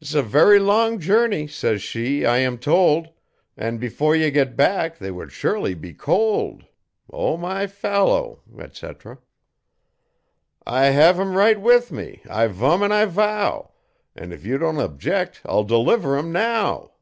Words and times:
''S 0.00 0.14
a 0.14 0.22
very 0.22 0.60
long 0.60 1.00
journey,' 1.00 1.48
says 1.48 1.82
she, 1.82 2.24
'I 2.24 2.38
am 2.38 2.56
told, 2.56 3.08
An' 3.56 3.78
before 3.78 4.14
ye 4.14 4.30
got 4.30 4.54
back, 4.54 4.96
they 4.98 5.10
would 5.10 5.32
surely 5.32 5.74
be 5.74 5.92
cold.' 5.92 6.66
O, 7.12 7.36
my 7.36 7.66
fallow, 7.66 8.44
etc. 8.56 9.18
'I 10.68 10.84
hev 10.84 11.18
'em 11.18 11.34
right 11.34 11.60
with 11.60 11.90
me, 11.90 12.22
I 12.30 12.46
vum 12.46 12.84
an' 12.84 12.92
I 12.92 13.06
vow, 13.06 13.72
An' 14.14 14.30
if 14.30 14.46
you 14.46 14.56
don't 14.56 14.78
object 14.78 15.40
I'll 15.44 15.64
deliver 15.64 16.16
'em 16.16 16.30
now.' 16.30 16.92